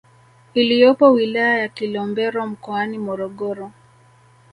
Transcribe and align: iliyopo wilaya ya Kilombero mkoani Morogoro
iliyopo 0.53 1.11
wilaya 1.11 1.59
ya 1.59 1.67
Kilombero 1.69 2.47
mkoani 2.47 2.97
Morogoro 2.97 3.71